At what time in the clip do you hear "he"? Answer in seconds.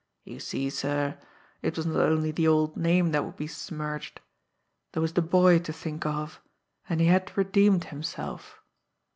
6.99-7.05